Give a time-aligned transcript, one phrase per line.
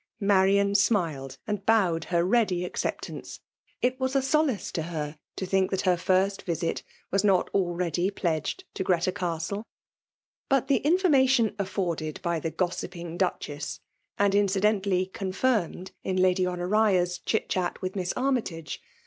[0.19, 3.37] Ma rian smiled and bowed her ready acceptance^
[3.83, 6.81] It was a solace to her to think that her first visit
[7.11, 9.61] was not already pledged to Greta Castia
[10.49, 13.77] But the information afforded by the gossip ing Duchessy
[14.17, 18.79] and incidentally confirmed in lady Honocia's chit chat with Miss Armytage^ 904 FEMALE DOMINAtlOK.